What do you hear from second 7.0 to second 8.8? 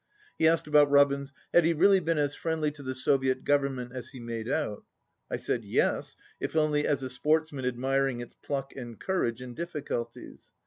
a sportsman ad miring its pluck